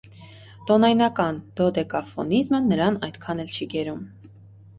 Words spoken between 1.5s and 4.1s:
դոդեկաֆոնիզմը նրան այդքան էլ չի գերում։